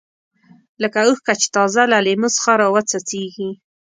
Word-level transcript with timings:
لکه 0.81 0.99
اوښکه 1.05 1.33
چې 1.41 1.47
تازه 1.55 1.83
له 1.91 1.97
لیمو 2.05 2.29
څخه 2.35 2.51
راوڅڅېږي. 2.61 3.49